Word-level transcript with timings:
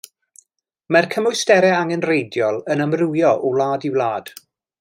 Mae'r 0.95 1.07
cymwysterau 1.15 1.75
angenrheidiol 1.81 2.57
yn 2.77 2.83
amrywio 2.89 3.35
o 3.51 3.55
wlad 3.57 3.91
i 3.91 3.97
wlad. 3.99 4.37